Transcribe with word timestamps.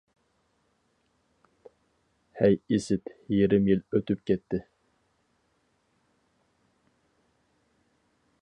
ھەي 2.39 2.57
ئىسىت. 2.77 3.13
يېرىم 3.35 3.69
يىل 3.73 3.83
ئۆتۈپ 3.99 4.25
كەتتى. 4.31 4.63